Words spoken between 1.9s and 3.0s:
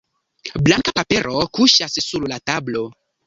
sur la tablo.